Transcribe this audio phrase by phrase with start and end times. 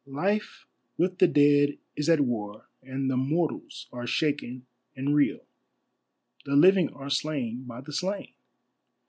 [0.07, 0.65] Life
[0.97, 5.41] with the dead is at war, and the mortals are shaken and reel,
[6.43, 8.33] The living are slain by the slain!